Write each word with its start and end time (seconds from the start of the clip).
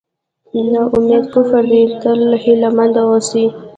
نا 0.71 0.81
اميدي 0.95 1.19
کفر 1.33 1.63
دی 1.71 1.81
تل 2.01 2.19
هیله 2.43 2.69
مند 2.77 2.95
اوسئ. 3.03 3.45